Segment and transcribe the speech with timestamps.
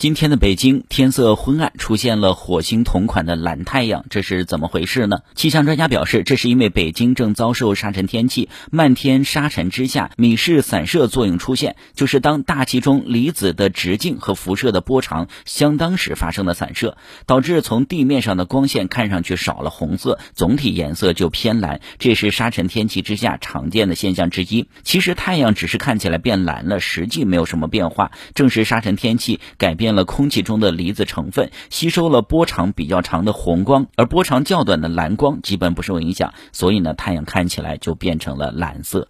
[0.00, 5.18] 今天的北京天色昏暗，出现了火星同款的蓝太阳，这是怎么回事呢？
[5.34, 16.96] 气象专家表示，这是因为北京正遭受沙尘天气，漫天沙尘之下，米氏散射作用出现，就是当大气中离子的直径和辐射的波长相当时发生的散射，
[17.26, 24.66] 导致从地面上的光线看上去少了红色，总体颜色就偏蓝，这是沙尘天气之下常见的现象之一。
[24.82, 29.89] 其实太阳只是看起来变蓝了，实际没有什么变化，正是沙尘天气改变。
[29.94, 39.08] 了空气中的离子成分，吸收了波长比较长的红光，而波长较短的蓝光基本不受影响，所以呢，太阳看起来就变成了蓝色。